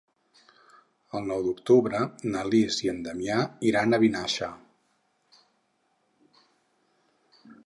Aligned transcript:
El 1.19 1.27
nou 1.31 1.43
d'octubre 1.47 1.99
na 2.35 2.41
Lis 2.49 2.79
i 2.87 2.91
en 2.95 3.05
Damià 3.09 3.37
iran 3.73 3.93
a 3.93 4.03
Vinaixa. 4.05 4.51